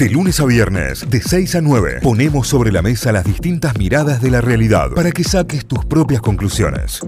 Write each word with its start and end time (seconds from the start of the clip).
De 0.00 0.08
lunes 0.08 0.40
a 0.40 0.46
viernes, 0.46 1.10
de 1.10 1.20
6 1.20 1.56
a 1.56 1.60
9, 1.60 1.98
ponemos 2.02 2.48
sobre 2.48 2.72
la 2.72 2.80
mesa 2.80 3.12
las 3.12 3.22
distintas 3.22 3.76
miradas 3.76 4.22
de 4.22 4.30
la 4.30 4.40
realidad 4.40 4.92
para 4.94 5.10
que 5.12 5.22
saques 5.22 5.66
tus 5.66 5.84
propias 5.84 6.22
conclusiones. 6.22 7.00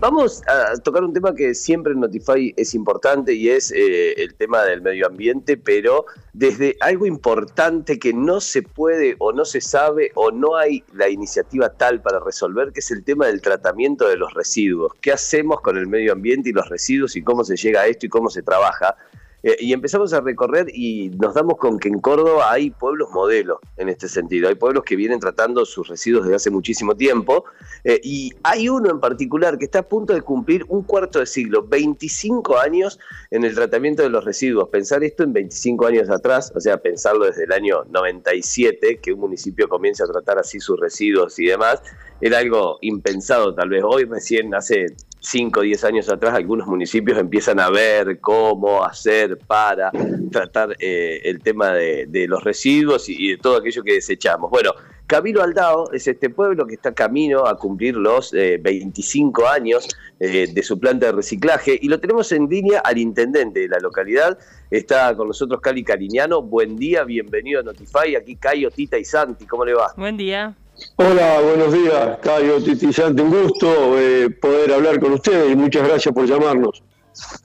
Vamos 0.00 0.42
a 0.48 0.76
tocar 0.78 1.04
un 1.04 1.12
tema 1.12 1.32
que 1.36 1.54
siempre 1.54 1.92
en 1.92 2.00
Notify 2.00 2.52
es 2.56 2.74
importante 2.74 3.34
y 3.34 3.48
es 3.48 3.70
eh, 3.70 4.14
el 4.14 4.34
tema 4.34 4.64
del 4.64 4.82
medio 4.82 5.06
ambiente, 5.06 5.56
pero 5.56 6.06
desde 6.32 6.76
algo 6.80 7.06
importante 7.06 8.00
que 8.00 8.12
no 8.12 8.40
se 8.40 8.62
puede 8.62 9.14
o 9.20 9.32
no 9.32 9.44
se 9.44 9.60
sabe 9.60 10.10
o 10.16 10.32
no 10.32 10.56
hay 10.56 10.82
la 10.92 11.08
iniciativa 11.08 11.68
tal 11.68 12.02
para 12.02 12.18
resolver, 12.18 12.72
que 12.72 12.80
es 12.80 12.90
el 12.90 13.04
tema 13.04 13.28
del 13.28 13.40
tratamiento 13.40 14.08
de 14.08 14.16
los 14.16 14.34
residuos. 14.34 14.94
¿Qué 15.00 15.12
hacemos 15.12 15.60
con 15.60 15.78
el 15.78 15.86
medio 15.86 16.12
ambiente 16.12 16.48
y 16.50 16.52
los 16.52 16.68
residuos 16.68 17.14
y 17.14 17.22
cómo 17.22 17.44
se 17.44 17.56
llega 17.56 17.82
a 17.82 17.86
esto 17.86 18.06
y 18.06 18.08
cómo 18.08 18.30
se 18.30 18.42
trabaja? 18.42 18.96
Eh, 19.42 19.56
y 19.58 19.72
empezamos 19.72 20.12
a 20.12 20.20
recorrer 20.20 20.66
y 20.72 21.10
nos 21.10 21.34
damos 21.34 21.58
con 21.58 21.78
que 21.78 21.88
en 21.88 21.98
Córdoba 21.98 22.52
hay 22.52 22.70
pueblos 22.70 23.10
modelo 23.10 23.60
en 23.76 23.88
este 23.88 24.08
sentido. 24.08 24.48
Hay 24.48 24.54
pueblos 24.54 24.84
que 24.84 24.96
vienen 24.96 25.18
tratando 25.18 25.64
sus 25.64 25.88
residuos 25.88 26.24
desde 26.24 26.36
hace 26.36 26.50
muchísimo 26.50 26.94
tiempo. 26.94 27.44
Eh, 27.84 28.00
y 28.02 28.32
hay 28.44 28.68
uno 28.68 28.90
en 28.90 29.00
particular 29.00 29.58
que 29.58 29.64
está 29.64 29.80
a 29.80 29.88
punto 29.88 30.14
de 30.14 30.22
cumplir 30.22 30.64
un 30.68 30.82
cuarto 30.82 31.18
de 31.18 31.26
siglo, 31.26 31.66
25 31.66 32.58
años 32.58 32.98
en 33.30 33.44
el 33.44 33.54
tratamiento 33.54 34.02
de 34.02 34.10
los 34.10 34.24
residuos. 34.24 34.68
Pensar 34.68 35.02
esto 35.02 35.24
en 35.24 35.32
25 35.32 35.86
años 35.86 36.10
atrás, 36.10 36.52
o 36.54 36.60
sea, 36.60 36.78
pensarlo 36.78 37.24
desde 37.24 37.44
el 37.44 37.52
año 37.52 37.84
97, 37.90 39.00
que 39.00 39.12
un 39.12 39.20
municipio 39.20 39.68
comience 39.68 40.02
a 40.04 40.06
tratar 40.06 40.38
así 40.38 40.60
sus 40.60 40.78
residuos 40.78 41.38
y 41.38 41.46
demás, 41.46 41.82
era 42.20 42.38
algo 42.38 42.78
impensado 42.82 43.54
tal 43.54 43.68
vez. 43.68 43.82
Hoy 43.84 44.04
recién 44.04 44.54
hace 44.54 44.86
5 45.22 45.60
o 45.60 45.62
10 45.62 45.84
años 45.84 46.08
atrás 46.08 46.34
algunos 46.34 46.66
municipios 46.66 47.16
empiezan 47.16 47.60
a 47.60 47.70
ver 47.70 48.18
cómo 48.20 48.84
hacer 48.84 49.38
para 49.38 49.92
tratar 50.30 50.76
eh, 50.80 51.20
el 51.24 51.40
tema 51.40 51.72
de, 51.72 52.26
los 52.28 52.42
residuos 52.42 53.08
y, 53.08 53.30
de 53.30 53.36
todo 53.36 53.56
aquello 53.56 53.82
que 53.82 53.94
desechamos. 53.94 54.50
Bueno, 54.50 54.72
Camilo 55.06 55.42
Aldao 55.42 55.92
es 55.92 56.08
este 56.08 56.30
pueblo 56.30 56.66
que 56.66 56.74
está 56.74 56.92
camino 56.92 57.46
a 57.46 57.56
cumplir 57.56 57.96
los 57.96 58.32
25 58.32 59.42
eh, 59.42 59.46
años 59.48 59.88
eh, 60.18 60.48
de 60.52 60.62
su 60.62 60.78
planta 60.78 61.06
de 61.06 61.12
reciclaje 61.12 61.78
y 61.80 61.88
lo 61.88 62.00
tenemos 62.00 62.32
en 62.32 62.48
línea 62.48 62.80
al 62.80 62.98
intendente 62.98 63.60
de 63.60 63.68
la 63.68 63.78
localidad. 63.78 64.38
Está 64.70 65.14
con 65.14 65.28
nosotros 65.28 65.60
Cali 65.60 65.84
Cariñano. 65.84 66.42
Buen 66.42 66.76
día, 66.76 67.04
bienvenido 67.04 67.60
a 67.60 67.62
Notify. 67.62 68.16
Aquí 68.16 68.36
Cayo, 68.36 68.70
Tita 68.70 68.98
y 68.98 69.04
Santi. 69.04 69.46
¿Cómo 69.46 69.64
le 69.64 69.74
va? 69.74 69.92
Buen 69.96 70.16
día. 70.16 70.56
Hola, 70.96 71.40
buenos 71.40 71.72
días, 71.72 72.18
Cayo 72.22 72.62
Titizante. 72.62 73.22
Un 73.22 73.30
gusto 73.30 73.98
eh, 73.98 74.30
poder 74.30 74.72
hablar 74.72 75.00
con 75.00 75.12
ustedes 75.12 75.52
y 75.52 75.56
muchas 75.56 75.86
gracias 75.86 76.14
por 76.14 76.26
llamarnos. 76.26 76.82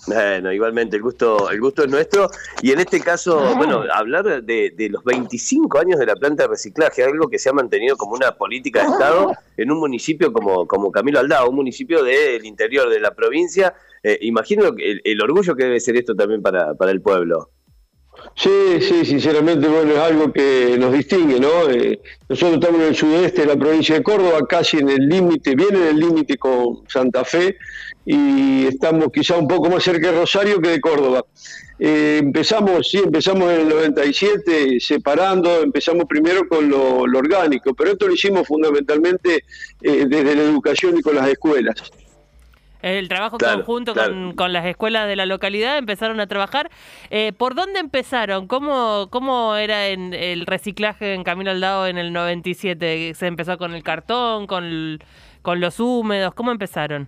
Bueno, 0.07 0.53
igualmente, 0.53 0.95
el 0.95 1.01
gusto, 1.01 1.49
el 1.49 1.59
gusto 1.59 1.83
es 1.83 1.89
nuestro. 1.89 2.29
Y 2.61 2.71
en 2.71 2.79
este 2.79 3.01
caso, 3.01 3.55
bueno, 3.57 3.83
hablar 3.93 4.43
de, 4.43 4.89
los 4.89 5.03
25 5.03 5.79
años 5.79 5.99
de 5.99 6.05
la 6.05 6.15
planta 6.15 6.43
de 6.43 6.49
reciclaje, 6.49 7.03
algo 7.03 7.27
que 7.27 7.37
se 7.37 7.49
ha 7.49 7.53
mantenido 7.53 7.97
como 7.97 8.13
una 8.13 8.31
política 8.31 8.83
de 8.83 8.89
Estado 8.89 9.31
en 9.57 9.71
un 9.71 9.79
municipio 9.79 10.31
como, 10.31 10.67
como 10.67 10.91
Camilo 10.91 11.19
Aldao, 11.19 11.49
un 11.49 11.55
municipio 11.55 12.03
del 12.03 12.45
interior 12.45 12.89
de 12.89 12.99
la 12.99 13.13
provincia. 13.13 13.73
Eh, 14.03 14.17
imagino 14.21 14.67
el, 14.77 15.01
el, 15.03 15.21
orgullo 15.21 15.55
que 15.55 15.63
debe 15.63 15.79
ser 15.79 15.97
esto 15.97 16.15
también 16.15 16.41
para, 16.41 16.75
para 16.75 16.91
el 16.91 17.01
pueblo. 17.01 17.49
Sí, 18.35 18.79
sí, 18.81 19.03
sinceramente, 19.03 19.67
bueno, 19.67 19.93
es 19.93 19.97
algo 19.97 20.31
que 20.31 20.75
nos 20.77 20.93
distingue, 20.93 21.39
¿no? 21.39 21.69
Eh, 21.71 21.99
nosotros 22.29 22.59
estamos 22.59 22.81
en 22.81 22.87
el 22.87 22.95
sudeste 22.95 23.41
de 23.41 23.47
la 23.47 23.55
provincia 23.55 23.95
de 23.95 24.03
Córdoba, 24.03 24.45
casi 24.47 24.77
en 24.77 24.89
el 24.89 25.09
límite, 25.09 25.55
bien 25.55 25.75
en 25.75 25.87
el 25.87 25.99
límite 25.99 26.37
con 26.37 26.87
Santa 26.87 27.25
Fe, 27.25 27.57
y 28.05 28.67
estamos 28.67 29.07
quizá 29.11 29.37
un 29.37 29.47
poco 29.47 29.71
más 29.71 29.83
cerca 29.83 30.11
de 30.11 30.19
Rosario 30.19 30.61
que 30.61 30.69
de 30.69 30.79
Córdoba. 30.79 31.25
Eh, 31.79 32.19
empezamos, 32.21 32.87
sí, 32.89 32.99
empezamos 32.99 33.51
en 33.51 33.61
el 33.61 33.69
97 33.69 34.79
separando, 34.81 35.63
empezamos 35.63 36.05
primero 36.05 36.47
con 36.47 36.69
lo, 36.69 36.99
orgánico, 36.99 37.73
pero 37.73 37.93
esto 37.93 38.07
lo 38.07 38.13
hicimos 38.13 38.47
fundamentalmente 38.47 39.45
eh, 39.81 40.05
desde 40.07 40.35
la 40.35 40.43
educación 40.43 40.95
y 40.95 41.01
con 41.01 41.15
las 41.15 41.27
escuelas. 41.27 41.91
El 42.81 43.09
trabajo 43.09 43.37
conjunto 43.37 43.93
con, 44.35 44.53
las 44.53 44.65
escuelas 44.65 45.07
de 45.07 45.15
la 45.15 45.25
localidad 45.25 45.77
empezaron 45.77 46.19
a 46.19 46.27
trabajar. 46.27 46.69
Eh, 47.09 47.33
¿Por 47.35 47.55
dónde 47.55 47.79
empezaron? 47.79 48.47
¿Cómo, 48.47 49.07
cómo 49.09 49.55
era 49.55 49.87
en 49.87 50.13
el 50.13 50.45
reciclaje 50.45 51.13
en 51.13 51.23
Camino 51.23 51.51
al 51.51 51.61
Dado 51.61 51.87
en 51.87 51.97
el 51.97 52.13
97? 52.13 53.13
¿Se 53.15 53.27
empezó 53.27 53.57
con 53.57 53.73
el 53.73 53.83
cartón, 53.83 54.47
con, 54.47 54.99
con 55.41 55.59
los 55.59 55.79
húmedos? 55.79 56.33
¿Cómo 56.33 56.51
empezaron? 56.51 57.07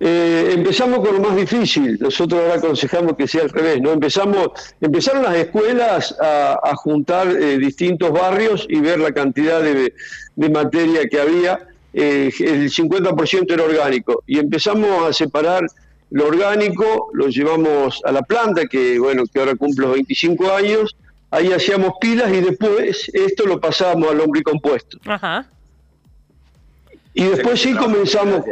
Eh, 0.00 0.52
empezamos 0.54 1.00
con 1.00 1.16
lo 1.16 1.28
más 1.28 1.34
difícil, 1.34 1.98
nosotros 2.00 2.40
ahora 2.40 2.54
aconsejamos 2.54 3.16
que 3.16 3.26
sea 3.26 3.42
al 3.42 3.48
revés, 3.48 3.80
¿no? 3.80 3.90
Empezamos, 3.90 4.50
empezaron 4.80 5.24
las 5.24 5.34
escuelas 5.34 6.16
a, 6.20 6.72
juntar 6.76 7.26
eh, 7.26 7.58
distintos 7.58 8.12
barrios 8.12 8.64
y 8.68 8.78
ver 8.78 9.00
la 9.00 9.10
cantidad 9.10 9.60
de, 9.60 9.92
de 10.36 10.50
materia 10.50 11.08
que 11.08 11.20
había 11.20 11.66
eh, 11.92 12.30
el 12.40 12.70
50% 12.70 13.52
era 13.52 13.64
orgánico. 13.64 14.22
Y 14.26 14.38
empezamos 14.38 15.08
a 15.08 15.12
separar 15.12 15.66
lo 16.10 16.26
orgánico, 16.26 17.10
lo 17.12 17.28
llevamos 17.28 18.00
a 18.04 18.12
la 18.12 18.22
planta, 18.22 18.66
que 18.66 18.98
bueno, 18.98 19.24
que 19.32 19.38
ahora 19.38 19.54
cumple 19.54 19.86
los 19.86 19.94
25 19.94 20.52
años, 20.52 20.96
ahí 21.30 21.52
hacíamos 21.52 21.92
pilas 22.00 22.32
y 22.32 22.40
después 22.40 23.10
esto 23.12 23.46
lo 23.46 23.60
pasábamos 23.60 24.10
al 24.10 24.20
hombre 24.20 24.42
compuesto. 24.42 24.98
Ajá. 25.06 25.46
Y 27.14 27.24
después 27.24 27.60
sí 27.60 27.74
comenzamos... 27.74 28.42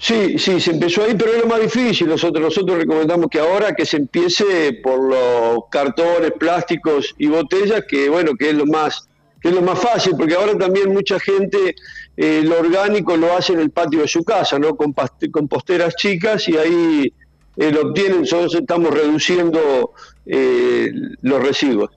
Sí, 0.00 0.38
sí, 0.38 0.60
se 0.60 0.70
empezó 0.70 1.02
ahí, 1.02 1.16
pero 1.18 1.32
es 1.32 1.42
lo 1.42 1.48
más 1.48 1.60
difícil. 1.60 2.06
Nosotros, 2.06 2.40
nosotros 2.40 2.78
recomendamos 2.78 3.26
que 3.28 3.40
ahora 3.40 3.74
que 3.74 3.84
se 3.84 3.96
empiece 3.96 4.74
por 4.74 5.10
los 5.10 5.64
cartones, 5.72 6.32
plásticos 6.38 7.16
y 7.18 7.26
botellas, 7.26 7.82
que 7.88 8.08
bueno, 8.08 8.34
que 8.38 8.50
es 8.50 8.54
lo 8.54 8.64
más 8.64 9.07
que 9.40 9.48
es 9.48 9.54
lo 9.54 9.62
más 9.62 9.78
fácil, 9.78 10.14
porque 10.16 10.34
ahora 10.34 10.56
también 10.56 10.92
mucha 10.92 11.18
gente 11.20 11.74
eh, 12.16 12.42
lo 12.44 12.58
orgánico 12.58 13.16
lo 13.16 13.34
hace 13.34 13.52
en 13.52 13.60
el 13.60 13.70
patio 13.70 14.00
de 14.00 14.08
su 14.08 14.24
casa, 14.24 14.58
¿no? 14.58 14.76
Con, 14.76 14.92
posteras 15.48 15.94
chicas 15.96 16.48
y 16.48 16.56
ahí 16.56 17.12
eh, 17.56 17.70
lo 17.70 17.88
obtienen, 17.88 18.20
nosotros 18.20 18.54
estamos 18.54 18.92
reduciendo 18.92 19.92
eh, 20.26 20.90
los 21.22 21.42
residuos. 21.42 21.90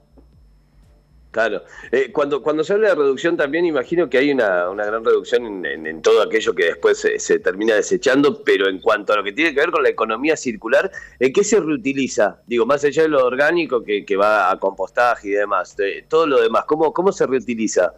Claro. 1.32 1.62
Eh, 1.90 2.12
cuando, 2.12 2.42
cuando 2.42 2.62
se 2.62 2.74
habla 2.74 2.90
de 2.90 2.94
reducción 2.94 3.38
también 3.38 3.64
imagino 3.64 4.10
que 4.10 4.18
hay 4.18 4.30
una, 4.30 4.68
una 4.68 4.84
gran 4.84 5.02
reducción 5.02 5.64
en, 5.64 6.02
todo 6.02 6.20
aquello 6.20 6.54
que 6.54 6.66
después 6.66 6.98
se, 6.98 7.38
termina 7.38 7.74
desechando, 7.74 8.44
pero 8.44 8.68
en 8.68 8.80
cuanto 8.80 9.14
a 9.14 9.16
lo 9.16 9.24
que 9.24 9.32
tiene 9.32 9.54
que 9.54 9.60
ver 9.60 9.70
con 9.70 9.82
la 9.82 9.88
economía 9.88 10.36
circular, 10.36 10.92
¿en 11.18 11.32
qué 11.32 11.42
se 11.42 11.58
reutiliza? 11.58 12.42
Digo, 12.46 12.66
más 12.66 12.84
allá 12.84 13.04
de 13.04 13.08
lo 13.08 13.24
orgánico 13.24 13.82
que, 13.82 14.04
que 14.04 14.14
va 14.14 14.50
a 14.50 14.58
compostaje 14.58 15.28
y 15.28 15.30
demás, 15.30 15.74
todo 16.06 16.26
lo 16.26 16.38
demás, 16.38 16.66
¿cómo, 16.66 16.92
cómo 16.92 17.10
se 17.12 17.26
reutiliza? 17.26 17.94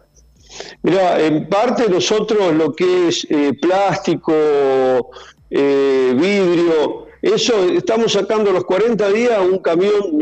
Mira, 0.83 1.19
en 1.19 1.49
parte 1.49 1.89
nosotros 1.89 2.55
lo 2.55 2.73
que 2.73 3.09
es 3.09 3.27
eh, 3.29 3.51
plástico, 3.61 5.11
eh, 5.49 6.13
vidrio, 6.15 7.07
eso 7.21 7.65
estamos 7.65 8.13
sacando 8.13 8.53
los 8.53 8.63
40 8.63 9.11
días 9.11 9.39
un 9.39 9.59
camión 9.59 10.21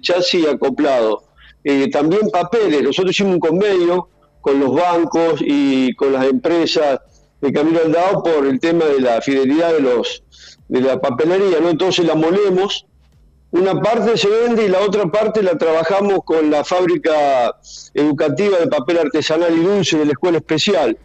chasis 0.00 0.46
acoplado 0.46 1.31
eh, 1.64 1.90
también 1.90 2.30
papeles. 2.30 2.82
Nosotros 2.82 3.12
hicimos 3.12 3.34
un 3.34 3.40
convenio 3.40 4.08
con 4.40 4.58
los 4.58 4.74
bancos 4.74 5.40
y 5.40 5.94
con 5.94 6.12
las 6.12 6.26
empresas 6.26 7.00
de 7.40 7.52
Camino 7.52 7.80
al 7.84 7.92
Dao 7.92 8.22
por 8.22 8.46
el 8.46 8.60
tema 8.60 8.84
de 8.84 9.00
la 9.00 9.20
fidelidad 9.20 9.72
de 9.72 9.80
los 9.80 10.22
de 10.68 10.80
la 10.80 11.00
papelería. 11.00 11.58
Entonces 11.58 12.06
la 12.06 12.14
molemos, 12.14 12.86
una 13.50 13.80
parte 13.80 14.16
se 14.16 14.28
vende 14.28 14.64
y 14.64 14.68
la 14.68 14.80
otra 14.80 15.04
parte 15.10 15.42
la 15.42 15.58
trabajamos 15.58 16.20
con 16.24 16.50
la 16.50 16.64
fábrica 16.64 17.54
educativa 17.94 18.58
de 18.58 18.68
papel 18.68 18.98
artesanal 18.98 19.56
y 19.56 19.62
dulce 19.62 19.98
de 19.98 20.06
la 20.06 20.12
escuela 20.12 20.38
especial. 20.38 20.96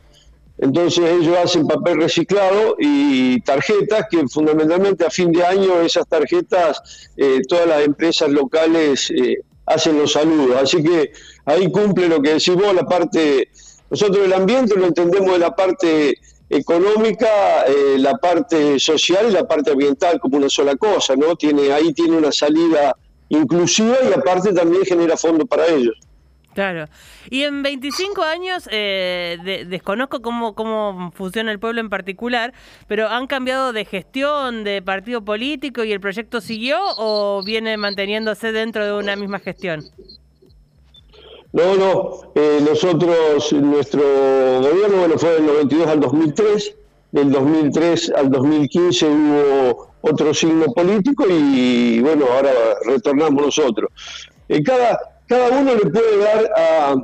Entonces 0.59 1.03
ellos 1.05 1.37
hacen 1.37 1.67
papel 1.67 1.97
reciclado 1.97 2.75
y 2.79 3.39
tarjetas 3.41 4.05
que 4.09 4.27
fundamentalmente 4.27 5.05
a 5.05 5.09
fin 5.09 5.31
de 5.31 5.45
año 5.45 5.81
esas 5.81 6.07
tarjetas 6.07 7.11
eh, 7.15 7.41
todas 7.47 7.67
las 7.67 7.83
empresas 7.83 8.29
locales 8.29 9.11
eh, 9.11 9.37
hacen 9.67 9.97
los 9.99 10.13
saludos. 10.13 10.61
Así 10.61 10.83
que 10.83 11.11
ahí 11.45 11.71
cumple 11.71 12.07
lo 12.07 12.21
que 12.21 12.33
decís 12.33 12.55
vos, 12.55 12.73
la 12.73 12.85
parte, 12.85 13.49
nosotros 13.89 14.25
el 14.25 14.33
ambiente 14.33 14.75
lo 14.75 14.87
entendemos 14.87 15.33
de 15.33 15.39
la 15.39 15.55
parte 15.55 16.17
económica, 16.49 17.65
eh, 17.67 17.97
la 17.99 18.13
parte 18.15 18.79
social 18.79 19.27
y 19.29 19.33
la 19.33 19.47
parte 19.47 19.71
ambiental 19.71 20.19
como 20.19 20.37
una 20.37 20.49
sola 20.49 20.75
cosa, 20.75 21.15
¿no? 21.15 21.35
Tiene, 21.35 21.71
ahí 21.71 21.93
tiene 21.93 22.17
una 22.17 22.31
salida 22.31 22.95
inclusiva 23.29 23.97
y 24.09 24.13
aparte 24.13 24.53
también 24.53 24.85
genera 24.85 25.17
fondos 25.17 25.47
para 25.47 25.67
ellos. 25.67 25.95
Claro. 26.57 26.87
Y 27.29 27.43
en 27.43 27.61
25 27.61 28.23
años, 28.23 28.67
eh, 28.71 29.65
desconozco 29.69 30.23
cómo, 30.23 30.55
cómo 30.55 31.11
funciona 31.13 31.51
el 31.51 31.59
pueblo 31.59 31.81
en 31.81 31.89
particular, 31.91 32.51
pero 32.87 33.07
¿han 33.09 33.27
cambiado 33.27 33.73
de 33.73 33.85
gestión, 33.85 34.63
de 34.63 34.81
partido 34.81 35.23
político 35.23 35.83
y 35.83 35.91
el 35.91 35.99
proyecto 35.99 36.41
siguió 36.41 36.79
o 36.97 37.43
viene 37.45 37.77
manteniéndose 37.77 38.51
dentro 38.53 38.83
de 38.83 38.93
una 38.93 39.15
misma 39.15 39.37
gestión? 39.37 39.85
No, 41.53 41.75
no. 41.75 42.31
Eh, 42.33 42.59
nosotros, 42.67 43.53
nuestro 43.53 44.01
gobierno 44.59 44.97
bueno, 44.97 45.19
fue 45.19 45.33
del 45.33 45.45
92 45.45 45.87
al 45.87 45.99
2003. 45.99 46.75
Del 47.11 47.31
2003 47.33 48.13
al 48.17 48.31
2015 48.31 49.05
hubo 49.05 49.89
otro 50.01 50.33
signo 50.33 50.73
político 50.73 51.23
y 51.29 51.99
bueno, 51.99 52.25
ahora 52.31 52.49
retornamos 52.83 53.45
nosotros. 53.45 53.91
Eh, 54.49 54.63
cada, 54.63 55.16
cada 55.27 55.49
uno 55.59 55.75
le 55.75 55.89
puede 55.89 56.17
dar 56.17 56.51
a, 56.55 56.95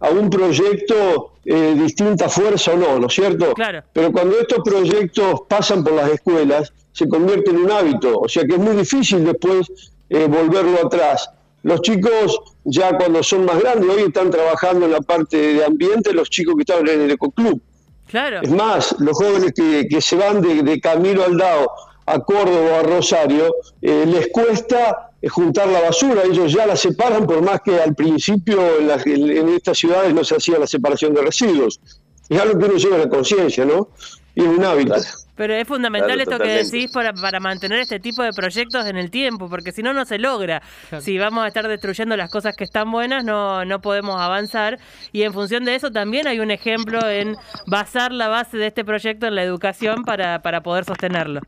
a 0.00 0.10
un 0.10 0.30
proyecto 0.30 1.32
eh, 1.44 1.74
distinta 1.76 2.28
fuerza 2.28 2.72
o 2.72 2.76
no, 2.76 2.98
¿no 2.98 3.06
es 3.06 3.14
cierto? 3.14 3.52
Claro. 3.54 3.82
Pero 3.92 4.12
cuando 4.12 4.38
estos 4.38 4.60
proyectos 4.64 5.42
pasan 5.48 5.82
por 5.82 5.94
las 5.94 6.10
escuelas, 6.10 6.72
se 6.92 7.08
convierte 7.08 7.50
en 7.50 7.58
un 7.58 7.70
hábito, 7.70 8.18
o 8.20 8.28
sea 8.28 8.44
que 8.44 8.54
es 8.54 8.58
muy 8.58 8.76
difícil 8.76 9.24
después 9.24 9.70
eh, 10.08 10.26
volverlo 10.28 10.86
atrás. 10.86 11.30
Los 11.62 11.82
chicos 11.82 12.40
ya 12.64 12.96
cuando 12.96 13.22
son 13.22 13.44
más 13.44 13.60
grandes, 13.60 13.88
hoy 13.88 14.02
están 14.02 14.30
trabajando 14.30 14.86
en 14.86 14.92
la 14.92 15.00
parte 15.00 15.36
de 15.36 15.64
ambiente, 15.64 16.12
los 16.12 16.30
chicos 16.30 16.54
que 16.56 16.62
estaban 16.62 16.88
en 16.88 17.02
el 17.02 17.10
ecoclub. 17.10 17.60
Claro. 18.08 18.40
Es 18.42 18.50
más, 18.50 18.96
los 18.98 19.16
jóvenes 19.16 19.52
que, 19.54 19.86
que 19.88 20.00
se 20.00 20.16
van 20.16 20.40
de, 20.40 20.62
de 20.62 20.80
Camino 20.80 21.22
al 21.22 21.36
Dao 21.36 21.70
a 22.06 22.18
Córdoba 22.18 22.72
o 22.72 22.74
a 22.80 22.82
Rosario, 22.82 23.54
eh, 23.82 24.04
les 24.06 24.28
cuesta 24.28 25.09
juntar 25.28 25.68
la 25.68 25.80
basura, 25.80 26.22
ellos 26.24 26.52
ya 26.52 26.66
la 26.66 26.76
separan, 26.76 27.26
por 27.26 27.42
más 27.42 27.60
que 27.60 27.78
al 27.78 27.94
principio 27.94 28.60
en, 28.78 28.90
en, 29.30 29.48
estas 29.50 29.78
ciudades 29.78 30.14
no 30.14 30.24
se 30.24 30.36
hacía 30.36 30.58
la 30.58 30.66
separación 30.66 31.14
de 31.14 31.22
residuos. 31.22 31.80
Es 32.28 32.40
algo 32.40 32.58
que 32.58 32.64
uno 32.64 32.76
lleva 32.76 32.96
a 32.96 33.00
la 33.00 33.08
conciencia, 33.08 33.64
¿no? 33.64 33.88
Y 34.34 34.40
es 34.42 34.46
un 34.46 34.64
hábito. 34.64 34.94
Pero 35.40 35.54
es 35.54 35.66
fundamental 35.66 36.20
esto 36.20 36.38
que 36.38 36.50
decís 36.50 36.90
para, 36.92 37.14
para 37.14 37.40
mantener 37.40 37.80
este 37.80 37.98
tipo 37.98 38.22
de 38.22 38.30
proyectos 38.32 38.84
en 38.84 38.98
el 38.98 39.10
tiempo, 39.10 39.48
porque 39.48 39.72
si 39.72 39.82
no, 39.82 39.94
no 39.94 40.04
se 40.04 40.18
logra. 40.18 40.62
Si 41.00 41.16
vamos 41.16 41.44
a 41.44 41.48
estar 41.48 41.66
destruyendo 41.66 42.14
las 42.16 42.30
cosas 42.30 42.54
que 42.54 42.64
están 42.64 42.92
buenas, 42.92 43.24
no, 43.24 43.64
no 43.64 43.80
podemos 43.80 44.20
avanzar. 44.20 44.78
Y 45.12 45.22
en 45.22 45.32
función 45.32 45.64
de 45.64 45.76
eso 45.76 45.90
también 45.90 46.28
hay 46.28 46.40
un 46.40 46.50
ejemplo 46.50 47.00
en 47.08 47.36
basar 47.66 48.12
la 48.12 48.28
base 48.28 48.58
de 48.58 48.66
este 48.66 48.84
proyecto 48.84 49.26
en 49.26 49.34
la 49.34 49.42
educación 49.42 50.04
para, 50.04 50.42
para 50.42 50.62
poder 50.62 50.84
sostenerlo. 50.84 51.40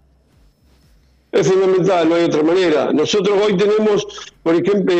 Es 1.32 1.48
fundamental, 1.48 2.10
no 2.10 2.14
hay 2.14 2.24
otra 2.24 2.42
manera. 2.42 2.92
Nosotros 2.92 3.38
hoy 3.42 3.56
tenemos, 3.56 4.06
por 4.42 4.54
ejemplo, 4.54 4.94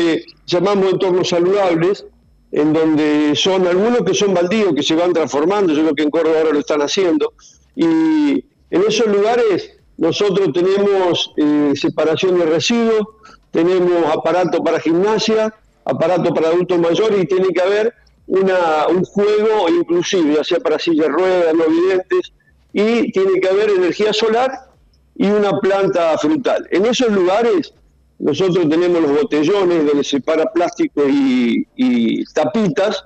llamamos 0.47 0.93
entornos 0.93 1.29
saludables, 1.29 2.05
en 2.51 2.73
donde 2.73 3.35
son 3.35 3.67
algunos 3.67 3.99
que 3.99 4.15
son 4.15 4.33
baldíos, 4.33 4.73
que 4.75 4.81
se 4.81 4.95
van 4.95 5.13
transformando, 5.13 5.73
yo 5.73 5.83
creo 5.83 5.95
que 5.95 6.03
en 6.03 6.09
Córdoba 6.09 6.39
ahora 6.39 6.53
lo 6.53 6.59
están 6.59 6.81
haciendo, 6.81 7.33
y 7.75 8.43
en 8.71 8.83
esos 8.87 9.07
lugares 9.07 9.77
nosotros 9.97 10.51
tenemos 10.53 11.33
eh, 11.37 11.73
separación 11.75 12.39
de 12.39 12.45
residuos, 12.47 13.07
tenemos 13.51 14.03
aparato 14.11 14.63
para 14.63 14.79
gimnasia, 14.79 15.53
aparato 15.85 16.33
para 16.33 16.47
adultos 16.47 16.79
mayores 16.79 17.23
y 17.23 17.27
tiene 17.27 17.49
que 17.49 17.61
haber 17.61 17.93
una, 18.25 18.87
un 18.89 19.03
juego 19.03 19.69
inclusive, 19.69 20.33
ya 20.35 20.43
sea 20.43 20.59
para 20.59 20.79
sillas 20.79 21.09
ruedas, 21.09 21.53
no 21.53 21.65
videntes, 21.65 22.33
y 22.71 23.11
tiene 23.11 23.39
que 23.39 23.49
haber 23.49 23.69
energía 23.69 24.13
solar 24.13 24.72
y 25.15 25.27
una 25.27 25.59
planta 25.59 26.17
frutal. 26.17 26.67
En 26.71 26.85
esos 26.85 27.11
lugares 27.11 27.73
nosotros 28.19 28.69
tenemos 28.69 29.01
los 29.01 29.21
botellones 29.21 29.85
donde 29.85 30.03
se 30.03 30.21
para 30.21 30.45
plástico 30.51 31.03
y, 31.07 32.23
tapitas, 32.33 33.03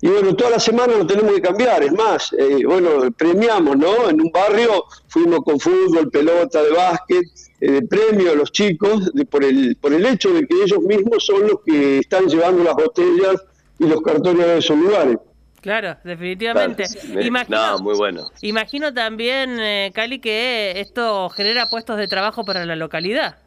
y 0.00 0.08
bueno, 0.08 0.34
toda 0.34 0.50
la 0.50 0.60
semana 0.60 0.96
lo 0.96 1.06
tenemos 1.06 1.32
que 1.32 1.40
cambiar, 1.40 1.82
es 1.82 1.92
más, 1.92 2.32
eh, 2.38 2.64
bueno, 2.66 3.10
premiamos, 3.16 3.76
¿no? 3.76 4.08
En 4.08 4.20
un 4.20 4.30
barrio 4.30 4.84
fuimos 5.08 5.40
con 5.44 5.58
fútbol, 5.58 6.10
pelota 6.10 6.62
de 6.62 6.70
básquet, 6.70 7.24
eh, 7.60 7.70
de 7.70 7.82
premio 7.82 8.32
a 8.32 8.34
los 8.34 8.52
chicos 8.52 9.12
de, 9.14 9.24
por, 9.24 9.44
el, 9.44 9.76
por 9.76 9.94
el 9.94 10.04
hecho 10.04 10.32
de 10.32 10.46
que 10.46 10.62
ellos 10.62 10.80
mismos 10.80 11.24
son 11.24 11.46
los 11.46 11.60
que 11.64 12.00
están 12.00 12.26
llevando 12.26 12.64
las 12.64 12.74
botellas 12.74 13.42
y 13.78 13.86
los 13.86 14.02
cartones 14.02 14.46
a 14.46 14.56
esos 14.56 14.76
lugares. 14.76 15.16
Claro, 15.64 15.96
definitivamente. 16.04 16.84
Imagino, 17.22 17.56
no, 17.56 17.78
muy 17.78 17.96
bueno. 17.96 18.30
Imagino 18.42 18.92
también, 18.92 19.58
eh, 19.58 19.92
Cali, 19.94 20.18
que 20.18 20.78
esto 20.78 21.30
genera 21.30 21.70
puestos 21.70 21.96
de 21.96 22.06
trabajo 22.06 22.44
para 22.44 22.66
la 22.66 22.76
localidad. 22.76 23.38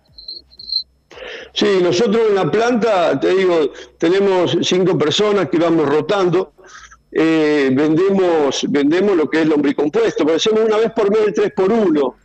Sí, 1.53 1.77
nosotros 1.79 2.29
en 2.29 2.33
la 2.33 2.49
planta, 2.49 3.19
te 3.19 3.35
digo, 3.35 3.71
tenemos 3.99 4.57
cinco 4.63 4.97
personas 4.97 5.47
que 5.49 5.59
vamos 5.59 5.87
rotando. 5.87 6.53
Eh, 7.11 7.69
vendemos 7.71 8.65
vendemos 8.67 9.15
lo 9.15 9.29
que 9.29 9.41
es 9.41 9.47
lombricompuesto, 9.47 10.25
pero 10.25 10.37
hacemos 10.37 10.61
una 10.61 10.77
vez 10.77 10.91
por 10.93 11.11
mes 11.11 11.21
el 11.27 11.33
3 11.35 11.51
por 11.55 11.71
1 11.71 12.15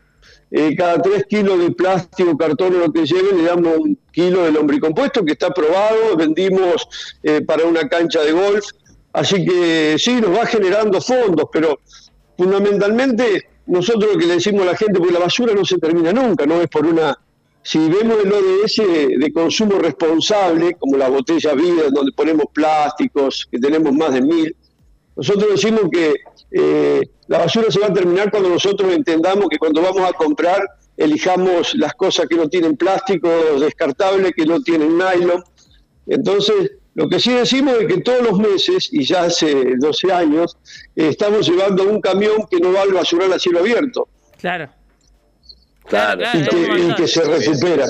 eh, 0.54 0.76
cada 0.76 1.00
3 1.00 1.24
kilos 1.24 1.58
de 1.58 1.70
plástico, 1.70 2.36
cartón 2.36 2.74
o 2.76 2.78
lo 2.78 2.92
que 2.92 3.06
lleven, 3.06 3.38
le 3.38 3.44
damos 3.44 3.78
un 3.78 3.98
kilo 4.12 4.44
de 4.44 4.52
lombricompuesto 4.52 5.24
que 5.24 5.32
está 5.32 5.46
aprobado, 5.46 6.14
vendimos 6.14 6.86
eh, 7.22 7.40
para 7.40 7.64
una 7.64 7.88
cancha 7.88 8.20
de 8.20 8.32
golf, 8.32 8.66
así 9.12 9.44
que 9.44 9.96
sí, 9.98 10.20
nos 10.20 10.36
va 10.36 10.46
generando 10.46 11.00
fondos, 11.00 11.46
pero 11.52 11.78
fundamentalmente 12.36 13.48
nosotros 13.66 14.14
lo 14.14 14.18
que 14.18 14.26
le 14.26 14.34
decimos 14.34 14.62
a 14.62 14.72
la 14.72 14.76
gente, 14.76 14.98
porque 14.98 15.12
la 15.12 15.20
basura 15.20 15.54
no 15.54 15.64
se 15.64 15.78
termina 15.78 16.12
nunca, 16.12 16.46
no 16.46 16.60
es 16.60 16.68
por 16.68 16.86
una 16.86 17.18
si 17.64 17.78
vemos 17.78 18.18
el 18.24 18.32
ODS 18.32 18.76
de 19.18 19.32
consumo 19.32 19.78
responsable, 19.78 20.74
como 20.74 20.96
la 20.96 21.08
botella 21.08 21.54
vida, 21.54 21.84
donde 21.92 22.10
ponemos 22.10 22.46
plásticos, 22.52 23.46
que 23.50 23.58
tenemos 23.58 23.92
más 23.92 24.12
de 24.12 24.20
mil, 24.20 24.56
nosotros 25.14 25.50
decimos 25.52 25.82
que 25.92 26.14
eh, 26.50 27.02
la 27.28 27.38
basura 27.38 27.70
se 27.70 27.78
va 27.78 27.88
a 27.88 27.92
terminar 27.92 28.30
cuando 28.30 28.48
nosotros 28.48 28.92
entendamos 28.92 29.46
que 29.48 29.58
cuando 29.58 29.82
vamos 29.82 30.02
a 30.08 30.12
comprar, 30.12 30.60
elijamos 30.96 31.74
las 31.74 31.94
cosas 31.94 32.26
que 32.26 32.36
no 32.36 32.48
tienen 32.48 32.76
plástico 32.76 33.28
descartable, 33.60 34.32
que 34.32 34.46
no 34.46 34.60
tienen 34.60 34.96
nylon. 34.96 35.42
Entonces, 36.06 36.72
lo 36.94 37.08
que 37.08 37.18
sí 37.18 37.32
decimos 37.32 37.74
es 37.80 37.86
que 37.86 38.00
todos 38.02 38.22
los 38.22 38.38
meses, 38.38 38.88
y 38.92 39.04
ya 39.04 39.24
hace 39.24 39.76
12 39.78 40.12
años, 40.12 40.58
eh, 40.94 41.08
estamos 41.08 41.48
llevando 41.48 41.84
un 41.84 42.00
camión 42.00 42.46
que 42.50 42.60
no 42.60 42.72
va 42.72 42.82
al 42.82 42.92
basural 42.92 43.32
a 43.32 43.38
cielo 43.38 43.60
abierto. 43.60 44.08
Claro. 44.38 44.68
Claro, 45.86 46.22
y, 46.22 46.94
que, 46.94 47.08
se 47.08 47.24
recupera. 47.24 47.86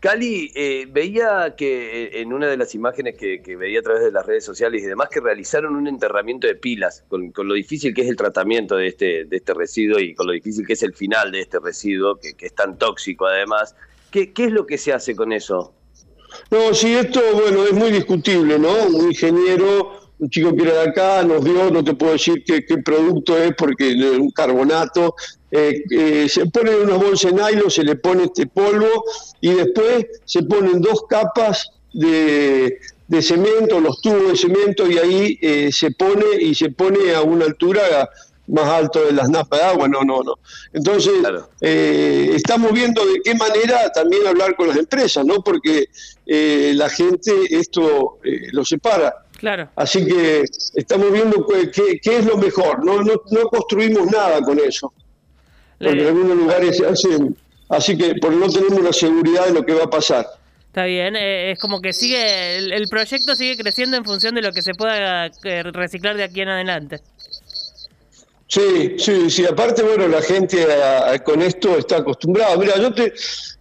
Cali, 0.00 0.52
eh, 0.54 0.86
veía 0.88 1.54
que 1.56 2.20
en 2.20 2.32
una 2.32 2.46
de 2.46 2.56
las 2.56 2.74
imágenes 2.74 3.16
que, 3.16 3.56
veía 3.56 3.80
a 3.80 3.82
través 3.82 4.04
de 4.04 4.12
las 4.12 4.24
redes 4.24 4.44
sociales 4.44 4.82
y 4.82 4.86
demás, 4.86 5.08
que 5.08 5.20
realizaron 5.20 5.74
un 5.74 5.88
enterramiento 5.88 6.46
de 6.46 6.54
pilas, 6.54 7.04
con, 7.08 7.32
lo 7.36 7.54
difícil 7.54 7.94
que 7.94 8.02
es 8.02 8.08
el 8.08 8.16
tratamiento 8.16 8.76
de 8.76 8.86
este, 8.86 9.24
de 9.24 9.36
este 9.36 9.54
residuo 9.54 9.98
y 9.98 10.14
con 10.14 10.26
lo 10.26 10.32
difícil 10.32 10.66
que 10.66 10.74
es 10.74 10.82
el 10.82 10.94
final 10.94 11.32
de 11.32 11.40
este 11.40 11.58
residuo, 11.58 12.16
que, 12.16 12.34
es 12.38 12.54
tan 12.54 12.78
tóxico 12.78 13.26
además. 13.26 13.74
¿Qué, 14.10 14.32
¿Qué, 14.32 14.44
es 14.44 14.52
lo 14.52 14.66
que 14.66 14.78
se 14.78 14.92
hace 14.92 15.16
con 15.16 15.32
eso? 15.32 15.74
No, 16.50 16.74
sí, 16.74 16.94
esto, 16.94 17.20
bueno, 17.34 17.64
es 17.64 17.72
muy 17.72 17.90
discutible, 17.90 18.58
¿no? 18.58 18.72
Un 18.86 19.08
ingeniero 19.08 20.06
un 20.18 20.30
chico 20.30 20.54
que 20.56 20.62
era 20.62 20.82
de 20.82 20.90
acá 20.90 21.22
nos 21.24 21.44
dio, 21.44 21.70
no 21.70 21.84
te 21.84 21.94
puedo 21.94 22.12
decir 22.12 22.42
qué, 22.44 22.62
producto 22.78 23.36
es 23.36 23.54
porque 23.56 23.90
es 23.92 24.18
un 24.18 24.30
carbonato, 24.30 25.14
eh, 25.50 25.82
eh, 25.90 26.28
se 26.28 26.46
pone 26.46 26.72
en 26.72 26.82
una 26.84 26.96
bolsa 26.96 27.28
de 27.28 27.34
nylon, 27.34 27.70
se 27.70 27.84
le 27.84 27.96
pone 27.96 28.24
este 28.24 28.46
polvo 28.46 29.04
y 29.40 29.52
después 29.52 30.06
se 30.24 30.42
ponen 30.42 30.80
dos 30.80 31.04
capas 31.08 31.70
de, 31.92 32.78
cemento, 33.20 33.80
los 33.80 34.00
tubos 34.00 34.28
de 34.28 34.36
cemento 34.36 34.90
y 34.90 34.98
ahí 34.98 35.38
eh, 35.40 35.70
se 35.72 35.90
pone 35.90 36.40
y 36.40 36.54
se 36.54 36.70
pone 36.70 37.14
a 37.14 37.22
una 37.22 37.44
altura 37.44 38.08
más 38.48 38.66
alto 38.66 39.04
de 39.04 39.12
las 39.12 39.28
napas 39.28 39.60
de 39.60 39.66
agua, 39.66 39.88
no, 39.88 40.02
no, 40.02 40.22
no. 40.22 40.34
Entonces, 40.72 41.12
estamos 41.60 42.72
viendo 42.72 43.04
de 43.04 43.20
qué 43.24 43.34
manera 43.34 43.90
también 43.92 44.26
hablar 44.26 44.56
con 44.56 44.68
las 44.68 44.76
empresas, 44.76 45.24
¿no? 45.24 45.42
Porque 45.42 45.86
la 46.26 46.88
gente 46.88 47.32
esto 47.50 48.18
lo 48.52 48.64
separa. 48.64 49.26
Claro. 49.38 49.68
Así 49.76 50.04
que 50.06 50.44
estamos 50.74 51.12
viendo 51.12 51.46
qué, 51.72 52.00
es 52.02 52.24
lo 52.24 52.36
mejor. 52.36 52.84
No, 52.84 53.02
no, 53.02 53.14
no, 53.30 53.48
construimos 53.48 54.10
nada 54.10 54.40
con 54.40 54.58
eso. 54.58 54.92
Porque 55.78 56.00
en 56.00 56.06
algunos 56.06 56.36
lugares 56.36 56.78
se 56.78 56.86
hacen. 56.86 57.36
Así 57.68 57.96
que 57.98 58.14
por 58.14 58.32
no 58.32 58.48
tenemos 58.48 58.82
la 58.82 58.92
seguridad 58.92 59.46
de 59.46 59.52
lo 59.52 59.66
que 59.66 59.74
va 59.74 59.84
a 59.84 59.90
pasar. 59.90 60.26
Está 60.68 60.84
bien, 60.84 61.16
eh, 61.16 61.52
es 61.52 61.58
como 61.58 61.80
que 61.80 61.94
sigue, 61.94 62.58
el, 62.58 62.86
proyecto 62.90 63.34
sigue 63.34 63.56
creciendo 63.56 63.96
en 63.96 64.04
función 64.04 64.34
de 64.34 64.42
lo 64.42 64.52
que 64.52 64.60
se 64.60 64.74
pueda 64.74 65.26
eh, 65.26 65.62
reciclar 65.62 66.18
de 66.18 66.24
aquí 66.24 66.42
en 66.42 66.50
adelante. 66.50 67.00
Sí, 68.48 68.96
sí, 68.98 69.30
sí. 69.30 69.44
Aparte, 69.44 69.82
bueno, 69.82 70.06
la 70.06 70.22
gente 70.22 70.64
con 71.24 71.42
esto 71.42 71.76
está 71.76 71.98
acostumbrada. 71.98 72.56
Mira, 72.56 72.76
yo 72.76 72.94
te, 72.94 73.12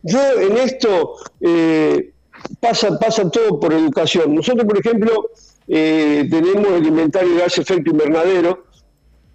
yo 0.04 0.20
en 0.40 0.58
esto 0.58 1.16
eh, 1.42 2.12
pasa, 2.60 2.98
pasa 3.00 3.30
todo 3.30 3.60
por 3.60 3.74
educación. 3.74 4.36
Nosotros, 4.36 4.66
por 4.66 4.78
ejemplo, 4.78 5.32
eh, 5.68 6.28
tenemos 6.30 6.68
el 6.74 6.86
inventario 6.86 7.38
gas 7.38 7.58
efecto 7.58 7.92
invernadero, 7.92 8.66